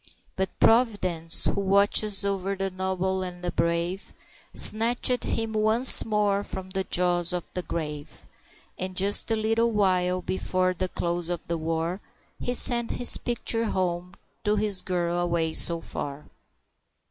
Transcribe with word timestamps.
But 0.35 0.59
Providence, 0.59 1.45
who 1.45 1.61
watches 1.61 2.25
o'er 2.25 2.55
the 2.55 2.71
noble 2.71 3.21
and 3.21 3.43
the 3.43 3.51
brave, 3.51 4.15
Snatched 4.51 5.23
him 5.25 5.53
once 5.53 6.03
more 6.03 6.43
from 6.43 6.71
the 6.71 6.85
jaws 6.85 7.33
of 7.33 7.47
the 7.53 7.61
grave; 7.61 8.25
And 8.79 8.97
just 8.97 9.29
a 9.29 9.35
little 9.35 9.71
while 9.71 10.23
before 10.23 10.73
the 10.73 10.89
close 10.89 11.29
of 11.29 11.41
the 11.47 11.59
war, 11.59 12.01
He 12.39 12.55
sent 12.55 12.89
his 12.93 13.17
picture 13.17 13.65
home 13.65 14.15
to 14.43 14.55
his 14.55 14.81
girl 14.81 15.19
away 15.19 15.53
so 15.53 15.81
far. 15.81 16.25